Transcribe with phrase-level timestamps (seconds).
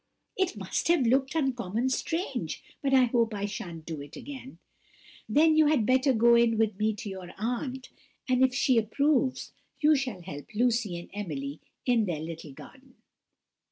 [0.35, 4.57] It must have looked uncommon strange, but I hope I shan't do it again."
[5.29, 7.91] "Then you had better go in with me to your aunt,
[8.27, 12.95] and if she approves, you shall help Lucy and Emily in their little gardens."